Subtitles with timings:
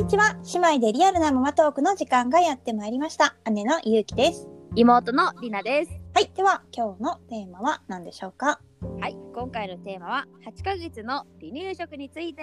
[0.00, 0.34] にちは。
[0.54, 3.36] 姉妹でリアルなママトークの時間がやってまいりました。
[3.52, 4.48] 姉のゆうきです。
[4.74, 5.90] 妹のりなです。
[6.14, 6.32] はい。
[6.34, 8.62] では、今日のテーマは何でしょうか？
[8.98, 12.40] はい、今回のテーマは8ヶ月の離乳食について。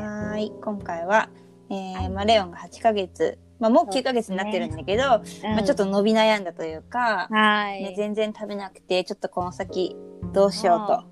[0.00, 0.52] はーい。
[0.62, 1.28] 今回は、
[1.70, 5.18] えーまあ、レオンが8ヶ月、まあ、もう9ヶ月になってるんだけど、ま
[5.58, 9.96] あ、ちょっと伸び悩んだというか、はい、ね、全然食べなくて、ちょっとこの先
[10.32, 11.02] どうしようと。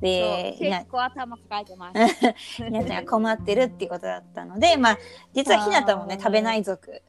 [0.00, 2.34] で、結構頭抱えてます。
[2.62, 4.98] ひなちゃんが困ってるっていうことだったので、まあ、
[5.34, 7.02] 実はひなたもね、食べない族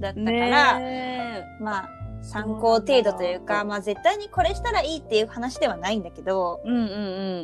[0.00, 1.90] だったから、ねまあ、
[2.22, 6.86] 参考程度というか、まあ、絶対にこれしたらいいっていう話ではないんだけど、えうんうんう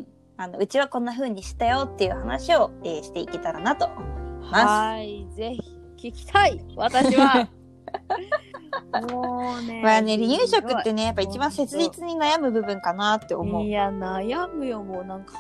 [0.01, 0.07] ん。
[0.37, 4.65] あの、うちはこんな風にしたよっていう話を、えーしていけたらなと思います。
[4.65, 5.55] はい、ぜ
[5.99, 6.65] ひ聞きたい。
[6.77, 7.49] 私は。
[9.13, 9.83] もうね。
[9.83, 13.71] まあね、離乳食ってね、やっぱ一番切実に悩む部分かなって思うい。
[13.71, 15.35] や、悩むよ、もうなんか、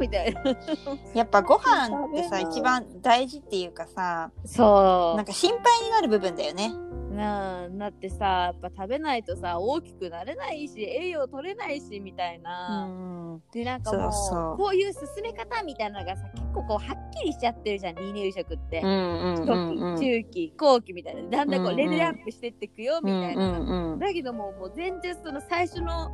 [0.00, 0.42] みたいな。
[1.14, 5.16] やっぱご飯ってさ、一番大事っていうかさ、そう。
[5.16, 6.72] なんか心配になる部分だよね。
[7.10, 13.42] なあだってさやっぱ食べないとさ大きくなれないし栄養取れないしみたいうな、ん。
[13.52, 20.00] でなんかもうこういう進め方みたいなのがさ結構こうはっきりしちゃってるじゃん離乳食って、初期。
[20.00, 26.10] 中期後期みたいなだんだんこうレベルアップしてってくよみたいな、だけどももう全然その最初の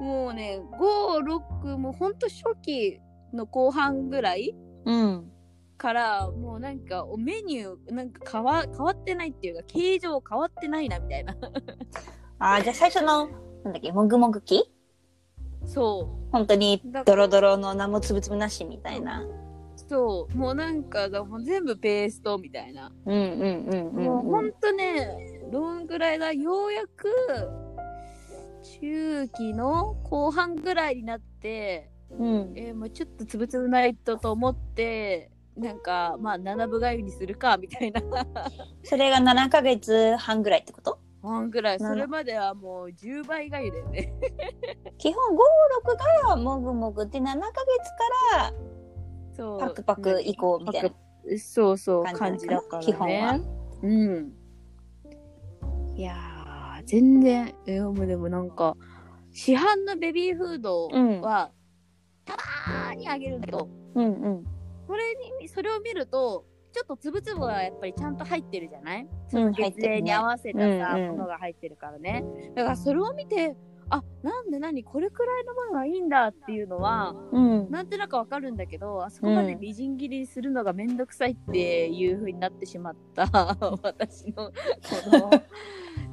[0.00, 3.00] もうね56もうほんと初期
[3.32, 4.54] の後半ぐらい
[4.84, 5.30] うん。
[5.76, 11.36] からもうなんかメニューなんか変わ変わってないっていうか形状変わってないなみたいな
[12.40, 13.28] ああ、じゃあ最初の、
[13.62, 14.72] なんだっけ、もぐもぐ期？
[15.66, 19.24] そう本当にドロドロの何もつぶつぶなしみたいな。
[19.88, 22.92] そう、もうなんかだ、もう全部ペーストみたいな。
[23.06, 27.08] うんうんうんうん、もうほんとね、どんぐらいだ、ようやく
[28.80, 32.52] 中期の後半ぐらいになって、うん。
[32.56, 38.00] えーもうちょっとつぶつぶないとと思って、なんかまあ七分がゆにするかみたいな。
[38.82, 40.98] それが7ヶ月半ぐらいってこと？
[41.22, 41.78] 半ぐらい。
[41.78, 44.12] なそれまではもう10倍がゆだよね。
[44.98, 45.38] 基本5、
[45.92, 47.52] 6からもぐもぐって7ヶ月か
[48.38, 48.52] ら
[49.38, 49.60] そう。
[49.60, 50.90] パクパク以降みたいな。
[51.38, 52.86] そうそう感感じだからね。
[52.86, 53.40] 基本は。
[53.82, 54.32] うん。
[55.94, 57.54] いやー全然。
[57.66, 58.76] えもうでもなんか
[59.30, 60.88] 市販のベビーフード
[61.22, 61.52] は、
[62.24, 64.44] たまーにあげるんだけどうんうん。
[64.86, 72.24] それにそれを見るとちょっとつぶつぶはやっぱりちゃんと入ってるじゃない、そうんの月齢に合わせたものが入ってるからね。
[72.56, 73.56] だからそれを見て
[73.90, 74.84] あなんで何？
[74.84, 77.70] これくらいのものがいいんだっていうのはうん。
[77.70, 83.26] なんとなくわかるんだけど、あそこまでみじん切りにするのがめんどくさいっていう風になってしまった
[83.82, 84.52] 私のこ
[85.18, 85.30] の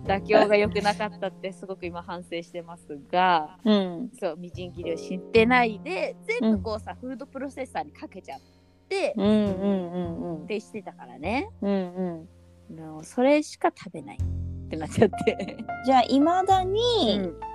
[0.06, 4.12] 妥協が良くなかったってすごく今反省してますが、うん。
[4.19, 8.40] そう、みじん切りをしてないで、全部こうさ、フードプロセッサーにかけちゃっ
[8.88, 11.50] て、うんうんうんうんってしてたからね。
[11.62, 12.28] うん
[12.69, 13.03] うん。
[13.03, 15.57] それしか食べないってなっちゃって。
[15.86, 17.54] じゃあ、いまだに、うん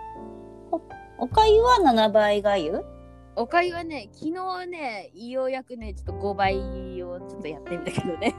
[1.19, 2.85] おかゆは7倍がゆ？
[3.37, 6.59] おかゆはね、昨日ね、ようやくね、ちょっと5倍
[7.03, 8.35] をちょっとやってみたけどね。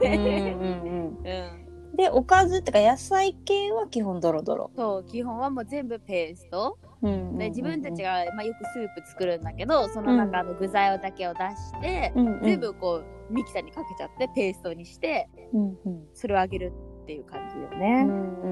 [1.96, 4.70] で、おかずってか野菜系は基本ドロドロ？
[4.76, 6.78] そう基本はもう全部ペースト。
[7.02, 7.38] うんうんうんうん。
[7.38, 12.42] で自分たちが、まあ、よくスープ作るんだけどその中の具材をだけを出して、うんうん。
[12.44, 16.04] 全部こうミキサーにかけちゃってペーストにしてうんうん。
[16.14, 16.66] それをあげる。
[16.68, 18.08] っていう感じようね、ん。
[18.08, 18.46] う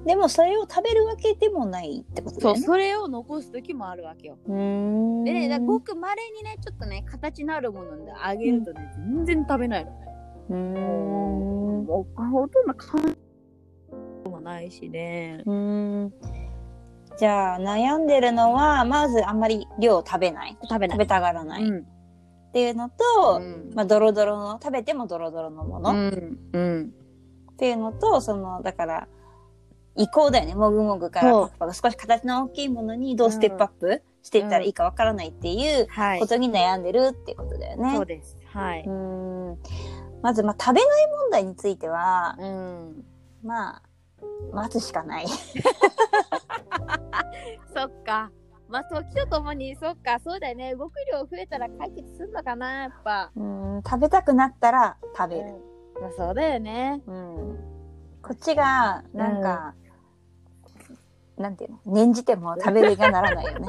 [0.00, 0.04] ん。
[0.04, 2.66] でもそれを食べるわけでもないってことだそうよね。
[2.66, 4.38] それを残す時もあるわけよ。
[4.46, 5.24] うーん。
[5.24, 9.92] でねだごくまれにねちょっとね形のあるものであげるとね、全然食べないの。
[10.50, 10.74] うーん。
[11.80, 13.02] うもうほとんど感
[14.24, 15.42] じもないしね。
[15.46, 16.12] ーん。
[17.18, 20.56] じゃあ悩んでるのはまずあんまり量を食べない。
[20.62, 20.96] 食べない。
[20.96, 21.86] 食べたがらない、っうん。
[22.52, 23.72] ていうのと、うん。
[23.74, 26.38] まあドロドロの食べてもドロドロのもの、っうん。
[26.52, 26.94] うん
[27.60, 29.06] ていうのとそのだから
[29.94, 30.54] 移行だよね。
[30.54, 31.74] もぐもぐからパクパク。
[31.74, 36.20] 少し形の大きいものにどうステップアップしていったらいいかわからないっていうはい。
[36.20, 37.94] ことに悩んでるっていうことだよね。
[37.94, 38.38] そうです。
[38.46, 39.58] はい、うーん。
[40.22, 43.04] まず、まあ、食べない問題については、うん。
[43.42, 43.82] まあ、
[44.52, 45.26] 待つしかない。
[47.74, 48.30] そっか。
[48.68, 50.74] まあ、時とともに、そっか、そうだよね。
[50.76, 53.32] 動く量増えたら解決すんのかな、やっぱ。
[53.34, 53.82] うーん。
[53.82, 55.69] 食べたくなったら食べる。
[56.00, 57.02] まあ、そうだよね。
[57.06, 57.80] うん
[58.22, 59.74] こっちが、なんか、
[61.38, 61.78] なんていうの？
[61.86, 63.66] 念じても食べる気がならないよね。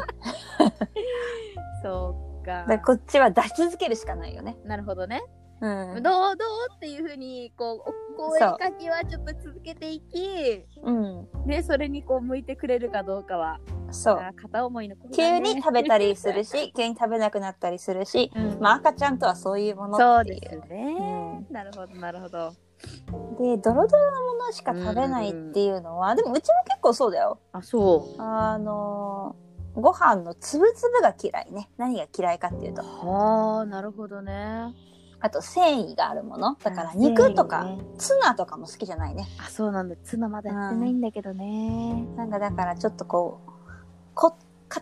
[1.82, 4.58] そっかだからこっちは出し続けるしかないよね。
[4.66, 5.24] なるほどね。
[5.62, 6.04] うん。
[6.04, 11.28] どうどうっていうふうに、こう、お声かけはちょっと続けていき、うん。
[11.46, 13.60] ね、それにこう向いてくれるかどうかは。
[13.94, 14.20] そう。
[14.36, 20.26] 片思いの子だ急ねに食べたりするし、 急に食べなくなったりするし、うんまあ赤ちゃんとはそういうものそう。
[20.26, 22.54] ですね、なるほどなるほど
[23.40, 27.40] で、ドロドロのものしか食べないっていうのは、でもうちも結構そうだよ。
[27.52, 31.70] あそあのーご飯のつぶつぶが嫌いね。
[31.78, 32.82] 何が嫌いかっていうと。
[32.82, 34.74] うはあなるほどね
[35.22, 36.58] あと繊維があるもの。
[36.62, 39.28] だからあ肉とかねツナとかも好きじゃないね。
[39.40, 43.51] あそうなんだツナまだやってないんだけどね、なんかだからちょっとこう、
[44.14, 44.36] こ、
[44.70, 44.82] 塊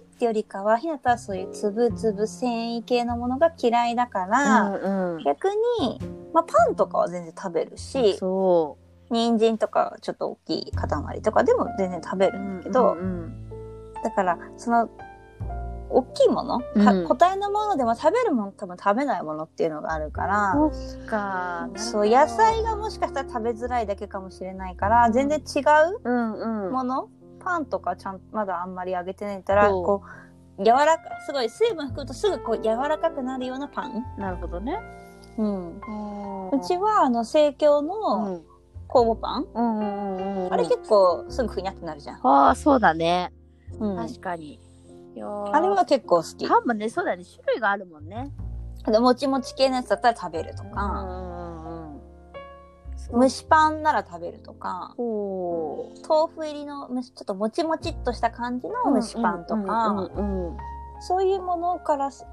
[0.00, 5.24] ってよりかは、ひなたはそういうつぶつぶ繊維系のものが嫌いだから、うんうん。
[5.24, 5.48] 逆
[5.80, 5.98] に、
[6.32, 8.76] まあパンとかは全然食べるし、そ
[9.10, 13.50] 人参とかちょっと大きい塊とかでも全然食べうるんだけど、うんうん
[14.02, 14.88] だからその
[15.90, 17.08] 大きいもの、かうん。
[17.08, 20.68] 個体のものでも食べるもの多分食べないものっていうのがあるから、そ
[21.02, 21.68] っか。
[21.74, 26.72] そう野菜がもしかしたら食べづらいだけかもしれないから全然違ううんうん。
[26.72, 27.08] もの、
[27.40, 30.02] パンとかちゃんまだあんまり揚げてないからこ
[30.58, 34.78] う柔らかすごい水分含むとすぐこう柔らかくなるようなパン、なるほどね。
[35.38, 38.42] うん、ううちはあの生協うのん。
[38.88, 43.32] 酵母パン、うんうんうんうんあれ結構すぐふにゃってなるじゃん、ああそうだね。
[43.78, 44.58] うん、確かに。
[45.52, 46.48] あれは結構好き。
[46.48, 47.24] パンもねそうだね。
[47.24, 48.30] 種類があるもんね。
[48.86, 50.70] でもちもち系のやつだったら食べるとか、
[53.12, 60.10] 蒸しパンなら食べるとか豆腐入りの蒸しちょっともちもちっとした感じの蒸しパンとか、
[61.00, 62.26] そういうものからす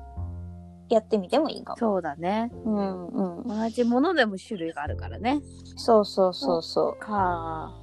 [0.89, 1.77] やってみてもいいかも。
[1.77, 3.47] そうだねうんうん。
[3.47, 5.41] 同じものでも種類があるからね
[5.75, 7.73] そうそうそうそか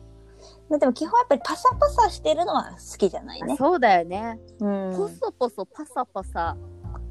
[0.71, 0.79] う。
[0.79, 3.57] でも基本やっぱりパサパサしてるのは好きじゃないね。
[3.57, 4.97] そうだよねうん。
[4.97, 6.57] ポソポソパサパサ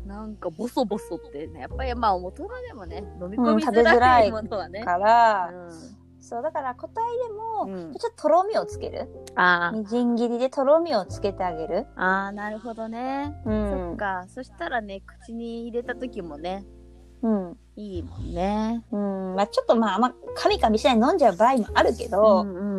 [0.05, 9.09] なんかボソボソってねやっぱりまあ大人でもね飲み込みづらいものはね、から、うんそうだから個体でも、うんちょっととろみをつける。
[9.35, 11.85] あみじん切りでとろみをつけてあげる。
[11.97, 13.95] あああなるほどね、うそんっ。
[13.97, 16.63] かそしたらね口に入れた時もね
[17.23, 17.57] うん。
[17.75, 19.35] いいもんねうん。
[19.35, 22.72] まあちょっとまああんまカミカミしないで飲んじゃう場合もあるけど、うんうん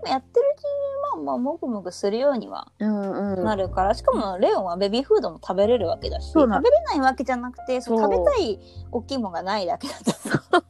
[0.00, 0.70] もやってるうちに
[1.02, 3.44] まあまあもぐもぐするようにはうんうん。
[3.44, 7.98] なるから、しかもレオンはベビーフードも食べれるわけだし、食べれないわけじゃなくて、そう。
[7.98, 8.60] そう食べたい
[8.90, 10.60] 大きいものがないだけだと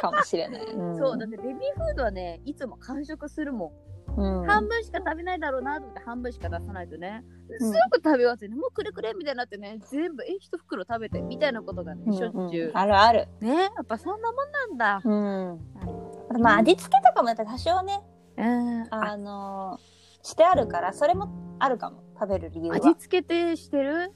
[0.00, 0.62] かもしれない。
[0.62, 0.96] うん。
[0.98, 3.72] そうだってベビーフードはねいつも完食するも
[4.16, 4.46] ん、うん。
[4.46, 7.24] 半分しか食べないだろうなと思って半分しか出さないとね。
[7.58, 7.72] すうん。
[7.72, 8.54] ぐ食べ終わってね。
[8.56, 13.28] もうくれくれみたいになってね全部え一袋食べてみたいなことがねしょっちゅう、うんあるある。
[13.40, 15.00] ねやっぱそんなもんなんだ。
[15.04, 16.40] うん。
[16.40, 18.00] まあ味付けとかもやっぱ多少ね、
[18.36, 18.82] うん。
[18.90, 19.96] ああのー
[20.26, 21.28] してあるから、それも
[21.60, 22.02] あるかも。
[22.18, 22.76] 食べる理由は。
[22.78, 24.12] 味付けてしてる？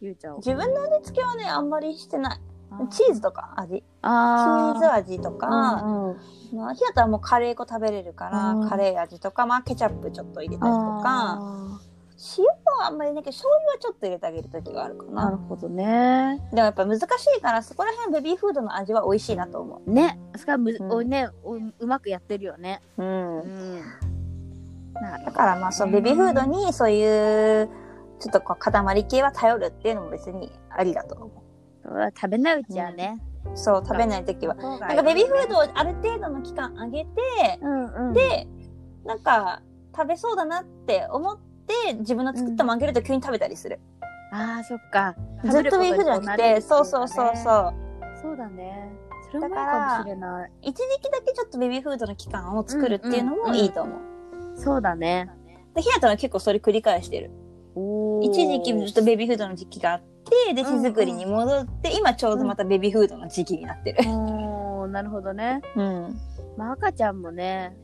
[0.00, 2.40] ゆうちゃん自分の味付けはね、あんまりしてない。
[2.90, 3.78] チーズとか味。
[3.78, 4.78] チあー。
[4.78, 6.56] ズ味とか、うんうん。
[6.56, 8.68] まあ、ひなたはもうカレー粉食べれるから、うん。
[8.68, 11.69] カレー味とか、まあケチャップちょっと入れたりとか、あ
[12.38, 12.44] 塩
[12.78, 15.36] はあんまりないけど、醤油はちょっと入れてあげる時があるかーなるな。
[15.38, 17.04] ほどねでもやっぱ難し
[17.38, 23.02] いから、そこら辺ベビーフードの味は美味しいなと思ねそれはむ、うんおねおうまくやってるよねう。
[23.02, 23.40] うん。
[23.40, 23.82] うん
[25.24, 27.68] だからまあ、そのベビーフードにそういう、
[28.18, 31.42] ちょっとこう塊系は頼るっていうのも別にありだと思
[31.82, 33.56] それは食べないうちはね、う。
[33.56, 34.54] そう、食べない時は。
[34.56, 37.08] ななんかベビーフードをある程度の期間あげて、
[37.62, 38.46] うんうん、で、
[39.06, 39.62] なんか
[39.96, 41.49] 食べそうだなって思って、
[41.98, 43.80] 自分の作ったもんあげると急に食べたりする。
[44.32, 45.14] ああそっか
[45.44, 47.74] ずっとビーフじゃなくて、そうそうそうそう。
[48.22, 48.90] そうだね
[49.32, 53.98] それもいいかもしれない一時期だけちょっとベビーフードの期間を作るっていうのもいいと思う。
[54.56, 55.30] そうだね
[55.74, 57.30] で、ひなたは結構それ繰り返してる。
[58.22, 60.02] 一時期ずっとベビーフードの時期があっ
[60.46, 63.98] て、で、手作りに戻って、今ちょうどまたベビーフードの時期になってる。
[64.10, 66.20] おーなるほどねうん。
[66.56, 67.76] まあ赤ちゃんもね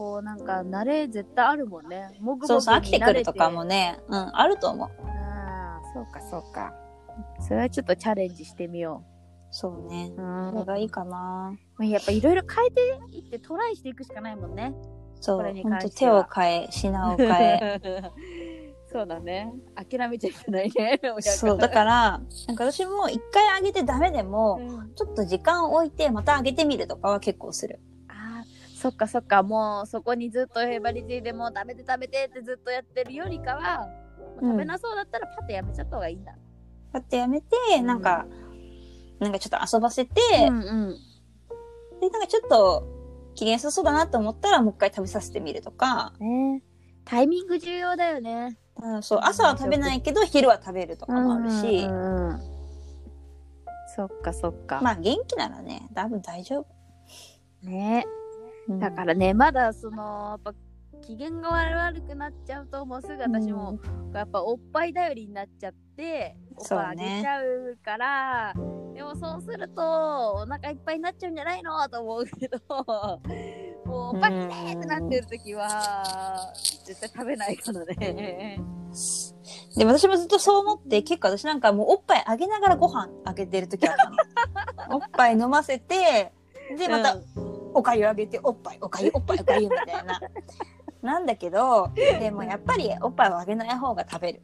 [0.00, 2.08] こうなんか慣れ絶対あるもんね。
[2.20, 4.88] もぐもぐそうそう、飽きてくるとかもね、うん、あると思う。
[5.06, 6.72] ああそうかそうか。
[7.46, 9.04] それはちょっとチャレンジしてみよ
[9.50, 10.10] そうね。
[10.16, 10.52] ううん。
[10.52, 11.52] それがいいかな。
[11.80, 12.70] やっぱいろいろ変え
[13.10, 14.72] ていってトライしていくしかないもんね。
[15.20, 16.24] そうこれ、にほん関しては。
[16.24, 17.80] と手を変え、品を変え。
[18.90, 19.52] そうだね。
[19.76, 24.94] 諦めちゃいけないね そう、だから、なんか私も一回あげてダメでも、うん。
[24.94, 27.80] ちょっと時間を置いてまたあげてみるとかは結構する。
[28.80, 33.86] そっかそっかもうそこにずっとへばりついてもう食べて食べてってずっとやってるよりかは
[34.40, 36.34] もう食べなそうだったらパッてやめちゃった方がいいんだ、
[36.92, 37.46] だってやめて、
[37.78, 38.00] うんなん。
[38.00, 38.26] か、
[39.18, 40.12] なんかちょっと遊ばせて、
[40.48, 40.96] うんうん。
[42.00, 42.86] で、なんかちょっと
[43.34, 46.62] 機嫌良さそうだなと思ったらもう一回食べさせてみるとか、ね。
[47.04, 48.56] タイミング重要だよね。
[48.82, 52.40] うん、そう、朝は食べないけど昼は食べるとかもあるし、うんうんうん
[53.96, 56.66] そっかそっか、まあ元気ならね、多分大丈夫。
[57.68, 58.06] ね。
[58.06, 58.19] うん
[58.78, 60.54] だからねまだそのやっぱ
[61.02, 63.78] 機嫌が悪くなっちゃうともうすぐ私も、
[64.14, 68.54] やっぱおっぱい頼りになっちゃっておっぱいあげちゃうから
[68.94, 69.82] でもそうすると
[70.34, 72.58] お腹いっぱいになっちゃうんじゃないのと思うけど
[73.86, 76.52] もうおっぱいきれいってなってる時は
[76.84, 78.60] 絶対食べないからね。
[79.76, 84.16] でも私もずっとそう思って、結構私なんかもうおっぱいあげながらご飯あげてる時あったの。
[84.96, 86.32] おっぱい飲ませて、
[86.76, 87.16] で、また
[87.74, 90.20] おかゆあげて、おっぱい、おかゆ、 おっぱい、おかゆみたいな。
[91.02, 94.40] なんだけど、でもやっぱりおっぱいをあげない方が食べる。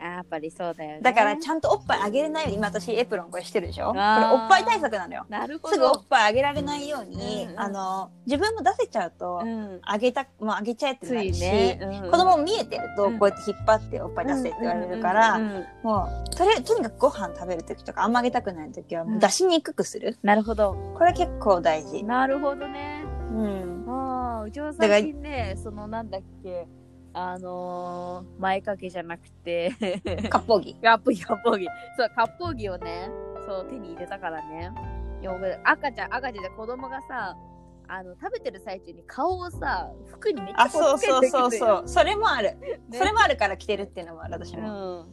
[0.00, 1.00] あやっぱりそうだよね。
[1.02, 3.88] だからちゃんとおっぱいあげれないように、今私エプロンこれしてるでしょ？
[3.88, 5.26] これおっぱい対策なのよ。
[5.28, 6.04] なるほすぐおっど。
[6.08, 11.78] ぱいあげられないように、うんうんあの、自分も出せちゃうと、うん、あげた、もうあげちゃえってつなるし、いね。
[11.80, 15.38] うん子供も見えてると、うんこうやって引っ張っておっぱい出せって言われるから、
[15.82, 20.18] もう、とりあえず、とにかくご飯食べるときとか、あんまあげたくないときは、出しにくくする。
[20.22, 20.76] なるほど。
[20.96, 22.04] これ結構大事。
[22.04, 23.04] なるほどね。
[23.30, 23.84] うん。
[23.88, 26.66] ああ、うちは最近ね、そのなんだっけ、
[27.12, 29.72] あのー、前掛けじゃなくて、
[30.28, 30.74] かっぽぎ。
[30.74, 31.66] カッポギ、カッポギ。
[31.96, 33.10] そう、カッポギをね、
[33.46, 34.70] そう、手に入れたからね。
[35.64, 37.36] 赤ちゃん、赤ちゃんで子供がさ、
[37.88, 41.50] あの、食べてる最中に顔をさ、服にめっちゃあ、そうそうそうう。
[41.50, 41.82] そう。
[41.86, 42.56] それもある。
[42.60, 45.02] ねそれもあるから着てるっていうのもある、私うも。
[45.02, 45.06] ん。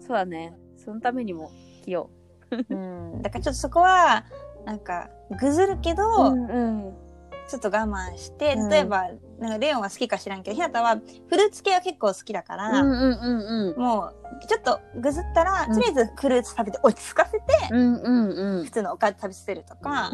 [0.00, 0.56] そうだね。
[0.76, 1.50] そのためにも
[1.84, 2.10] 着よ
[2.50, 3.22] うん。
[3.22, 4.24] だからちょっとそこは、
[4.64, 6.34] なんか、ぐずるけど、う。
[6.34, 7.09] うん。
[7.50, 9.08] ちょっと我慢して、うん例えば、
[9.40, 10.96] なんかレオンは好きか知らんけど、ひなたは
[11.28, 13.80] フルーツ系は結構好きだから、うんうんうんうん。
[13.80, 18.70] もう、ちょっとぐずったら、うんとりあえずフルーツ食べて落ち着かせて、うんうんうん普。
[18.70, 20.10] 通のおかず食べさせるとか、あ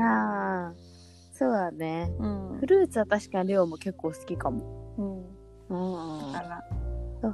[0.71, 0.73] あ、
[1.35, 2.11] そうだね。
[2.19, 2.67] うんフ。
[2.67, 4.95] ルーツは確かにレオも結構好きかも。
[5.69, 6.27] うん。
[6.27, 6.65] うんだから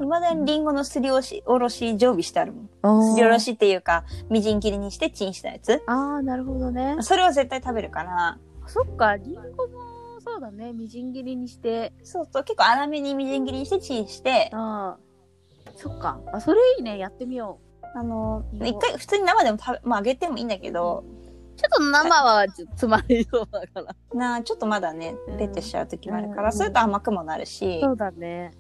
[0.01, 3.15] いまだにリンゴのすりおろし、おろし常備してあるもん。
[3.15, 5.83] すりおろしっていうか、みじん切りにしてチンしたやつ。
[5.87, 6.97] ああ、なるほどね。
[7.01, 9.92] それを絶対食べるから、そっか、リンゴも
[10.33, 10.73] そうだね。
[10.73, 11.93] みじん切りにして。
[12.03, 15.73] そうそう、結構粗めにみじん切りにしてチンして、ああ。
[15.77, 16.19] そっか。
[16.33, 16.97] あ、それいいね。
[16.97, 17.61] やってみよ
[17.95, 21.59] あの、一回普通に生でも食べ、まあ揚げてもいいんだけど、う。
[21.59, 24.19] ちょっと生はちょっとつまりそうだから。
[24.19, 28.53] なあちょっとまだねうん、ペッてしちゃう時もあるかうんら、それと甘くもなるし、そうだね。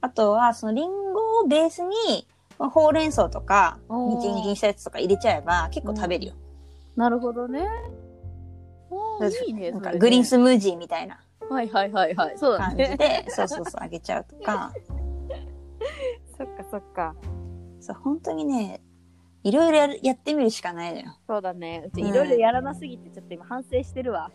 [0.00, 6.34] あとは、そのリンゴをベースに、まあほうれん草とか、おーみじん切りにしたやつとか入れちゃえば結構食べるよ。
[6.94, 7.66] なるほどね。
[9.46, 9.70] いいね。
[9.70, 11.20] なんかグリーンスムージーみたいな
[11.50, 12.38] はいはいはいはい。
[12.38, 12.96] そうだ感じね。
[12.96, 14.72] で、そうそうそう、あげちゃうとか、
[16.38, 17.14] そっかそっか。
[17.80, 18.80] そう、本当にね、
[19.42, 21.18] いろいろやるやってみるしかないのよ。
[21.26, 21.84] そうだね。
[21.86, 24.30] うちうんいろいろやらなすぎてちょっと今反省してるわ。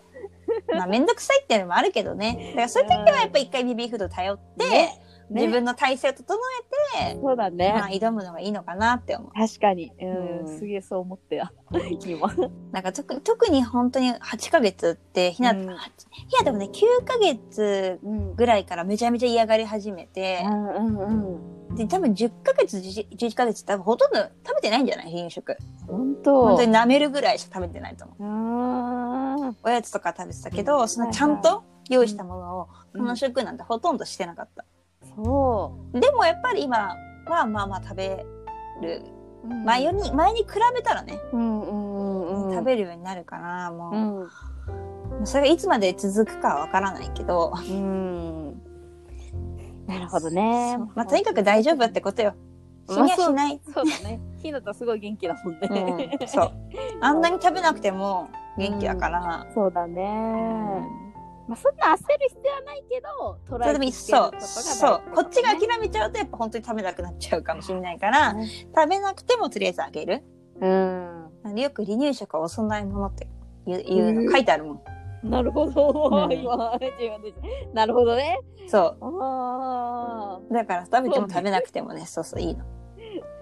[0.74, 2.50] まあ、めんどくさいっていうのもあるけどね。
[2.50, 6.38] だからそういう時はやっぱ一回ベビーフード頼って、ね自分の体勢を整
[7.00, 7.98] えそうだて、まあ、ね。
[8.00, 9.32] 挑むのがいいのかなって思う。
[9.34, 9.92] 確かに。
[10.00, 11.52] うん、うんすげえそう思ってや。
[12.06, 12.32] 今。
[12.72, 18.36] なんか特に、特に本当に8ヶ月って、ひな、うんはひなたもね、9ヶ月うん。
[18.36, 20.98] ぐらいからめちゃめちゃ嫌がり始めて、うんうん
[21.70, 21.76] うん。
[21.76, 25.06] で、多分10ヶ月、11 11ヶ月多分ほとんど食べてないんじゃない？
[25.12, 25.58] 離乳食。
[25.88, 26.42] 本当。
[26.44, 29.56] 本当に舐めるぐらいしか食べてないと思う。
[29.64, 34.64] おやつとか食べてたけど、そのちゃんと用意したものを、うんこの食なんてほとんどしてなかった。
[35.16, 36.96] そでもやっぱり今
[37.28, 38.26] はまあまあ食べ
[38.82, 39.04] る。
[39.44, 39.48] う。
[39.48, 42.52] 前に、前に比べたらね、うんうんうんうん。
[42.52, 45.26] 食べるようになるから、もう、うん。
[45.26, 48.62] それがいつまで続くかはわからないけど、うん。
[49.88, 50.78] なるほどね。
[50.96, 52.34] まあとにかく大丈夫ってことよ。
[52.90, 53.62] 死にはしない。
[53.66, 54.20] そうだね。
[54.42, 56.18] ひなたすごい元気だもんね。
[56.20, 56.52] うん、そう。
[57.02, 59.48] あんなに食べなくても元気だから。
[59.54, 61.05] そうだね。
[61.48, 61.98] まあそんな焦る
[62.30, 65.02] 必要はないけど、捉それでもえてそう、そう。
[65.14, 70.24] こっちが諦めちゃうとやっぱ本当に食べなくなっちゃうかもしれないから、ね食べなくてもとりあえずあげる。
[70.62, 71.60] うん。
[71.60, 73.28] よく離乳食はお供え物って
[73.68, 75.30] いうの書いてあるもん。
[75.30, 76.28] なるほど。
[76.28, 76.80] うん今。
[77.74, 78.40] なるほどね。
[78.68, 80.40] そああ。
[80.50, 80.54] う。
[80.54, 82.64] だから食べても食べなくてもね、そうそういいの。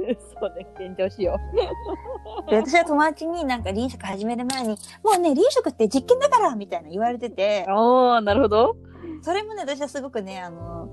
[0.39, 1.39] そうね、勉強しよ
[2.50, 4.75] で、私は友達になんか離乳食始める前に、も
[5.15, 8.75] うね、離乳食って実験だからみたいな言われててう。、ああ、なるほど。
[9.22, 10.89] それもね、私はすごくね、あの、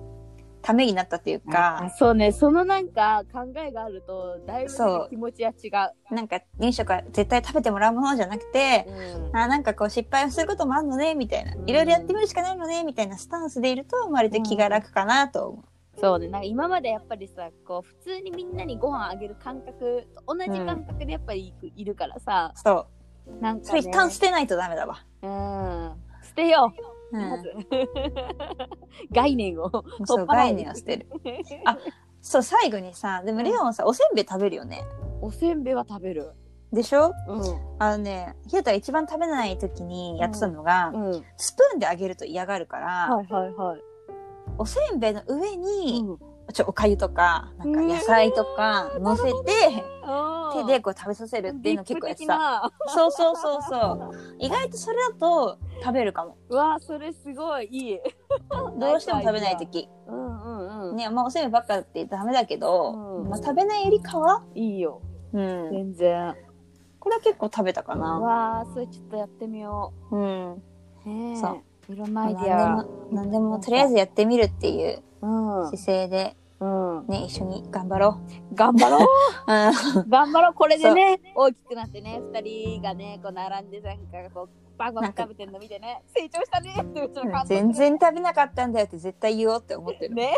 [0.62, 6.14] ためになったっていうあか、そうね、そのなんか考えがあると、だいぶね気持ちは違う。
[6.14, 11.52] なんか離乳食は絶対食べてもらうものじゃなくて、うんあなんかこう失敗をすることもあるのね、みたいな。
[11.66, 15.64] いろいろやってみるしかないのね、みたいなスタンスでいると、割と気が楽かなと思う。
[16.00, 22.86] そうね、なんか今までやっぱりさ、こう、普通にみんなにご飯あげる感覚と同じ感覚でやっぱりいくいるからさ、そ
[23.26, 23.40] う。
[23.40, 23.78] なんか、ね。
[23.80, 25.04] 一旦捨てないとダメだわ。
[25.22, 26.26] うん。
[26.26, 26.72] 捨てよ
[27.12, 27.52] う、うんまず。
[29.12, 29.70] 概念を。
[30.04, 31.06] そう、概念を捨てる。
[31.64, 31.76] あ
[32.20, 34.82] そう、最後にさ、でもレオンさ、おせんべい食べるよね。
[35.20, 36.32] おせんべいは食べる。
[36.72, 37.12] でしょ？
[37.26, 37.42] うん。
[37.78, 41.24] あのね、ひなたが一番食べない時にやってたのが、うん。
[41.36, 43.80] スプーンであげると嫌がるから、はいはいはい。
[44.60, 49.84] おせんべいの上に、うんちょおかゆとか、なんか野菜とか乗せて、
[50.52, 52.36] 手でこう食べさせるっていうの結構やってた。
[52.36, 52.72] た。
[52.88, 54.36] そうそうそうそう。
[54.40, 56.36] 意外とそれだと食べるかも。
[56.48, 57.98] うわそれすごいいい。
[58.80, 59.88] どうしても食べないとき。
[60.08, 60.96] うんうんうん。
[60.96, 65.02] ね、まあおせんべいばっかって言ってダメだけど、うんまあ食べないよりかは、いいよ。
[65.32, 65.70] うん。
[65.70, 66.34] 全然。
[66.98, 68.18] これは結構食べたかうな。
[68.18, 70.52] わそれちょっとやってみようん。
[70.54, 70.62] う。
[71.06, 71.62] ねえそう
[71.92, 72.82] いろんなアイディ何ア。
[72.82, 75.26] でも、何でもとりあえずやってみるっていうう
[75.64, 75.64] ん。
[75.70, 77.06] 姿勢で、うん。
[77.08, 78.18] ね、一緒に頑張ろ
[78.54, 79.00] 頑張ろう？
[79.00, 79.06] う。
[80.00, 80.08] うん。
[80.08, 80.54] 頑張ろう？
[80.54, 90.14] これでね、大きくなってね、二人がね、こう並んで、なんかこう、バクバク食べてるの見てね、成長したねって、ちょっと感全然食べなかったんだよって絶対言おうって思ってる。
[90.14, 90.32] ね。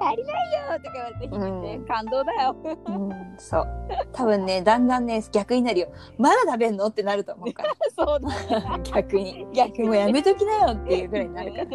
[0.00, 2.56] 足りないよとか言われて、うんね、感動だよ。
[2.86, 3.68] うん、そう。
[4.12, 5.88] 多分ね、だんだんね、逆になるよ。
[6.18, 6.86] まだ食べんの？
[6.86, 7.74] ってなると思うから。
[7.96, 8.28] そうだ
[8.78, 8.82] ね。
[8.84, 9.46] 逆に。
[9.52, 11.66] 逆もうやめときなよっていうぐらいになるから。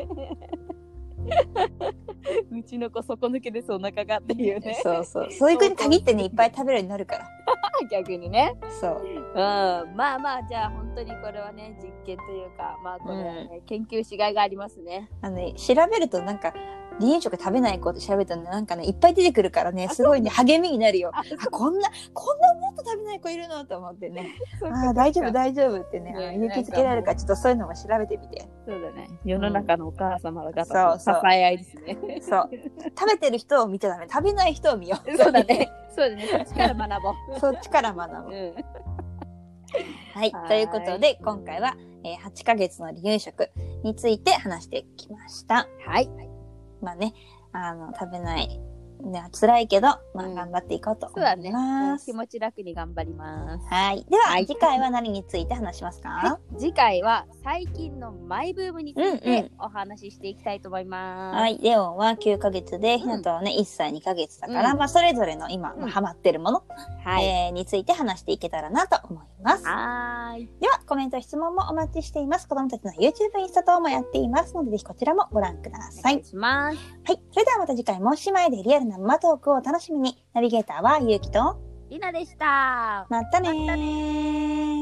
[2.52, 4.80] うちの子底抜けですお腹がっていうね。
[4.82, 5.32] そうそう。
[5.32, 7.28] そういう子に限ってね、いっぱい食べるようになるから。
[7.90, 8.56] 逆にね。
[8.80, 9.02] そう。
[9.04, 9.36] うん。
[9.36, 15.10] まあまあ、じゃあ本当にこれはね、実験というか、まあこれはね、研究しがいがありますね。
[15.22, 16.54] あのね、調べるとなんか、
[17.00, 21.12] 離乳食食べない子って調べたらね、なんかね、いっぱい出てくるからね、すごいね、励みになるよ。
[21.14, 24.36] あ、こんな、こんなもっと食べない子いるのと思ってね。
[24.72, 28.48] ああ、大丈夫、大丈夫ってね、勇気づけられるから、ちょっとそういうのも調べてみて。
[28.68, 29.10] そうだね。
[29.26, 31.98] 世の中のお母様方の支え合いですね。
[32.22, 32.50] そう。
[32.98, 34.08] 食べてる人を見ちゃダメ。
[34.10, 35.12] 食べない人を見よう。
[35.18, 35.72] そうだね。
[35.96, 36.28] そうだね。
[36.28, 37.14] そっちから学ぼう。
[37.40, 38.36] そっちから学ぶ。
[38.36, 38.54] うん。
[40.14, 40.32] はい。
[40.32, 43.50] はいということで、今回は、えー8ヶ月の離乳食
[43.84, 45.68] について話してきました。
[45.86, 46.31] はい。
[46.82, 47.14] まあね、
[47.52, 48.60] あの、食べない、
[49.02, 51.52] ね、辛いけど、まあうん頑張っていこうと思いそうだね。
[51.52, 52.06] ます。
[52.06, 53.66] 気持ち楽に頑張ります。
[53.68, 54.06] はい。
[54.10, 61.38] では、はい次回は何について話しますか、次回は最近のマイブームについうんうてんお話ししていきたいと思います。
[61.38, 61.60] はい。
[61.62, 66.64] レオンは9ヶ月で、ひなたはね、1歳2ヶ月だから、うんまあ、それぞれの今、うんまあハマってるもの、
[67.04, 67.26] はい。
[67.26, 69.66] えーについて話していけたらなと思います。
[69.66, 70.50] はーい。
[70.60, 72.48] では、コメント、質問もお待ちしています。
[72.48, 76.14] 子供たちの YouTube、インスタ等もやっていますので、ぜひこちらもご覧ください。
[76.14, 76.78] お願いします。
[77.06, 77.22] はい。
[77.32, 80.18] それではまた次回も姉妹でリアルなママトークをお楽しみに。
[80.34, 81.58] ナビゲーターはゆうきと、
[81.90, 83.08] りなでした。
[83.10, 84.81] またねー。